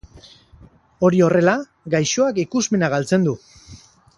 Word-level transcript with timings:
Hori 1.09 1.21
horrela, 1.27 1.53
gaixoak 1.97 2.41
ikusmena 2.45 2.93
galtzen 2.95 3.29
du. 3.29 3.37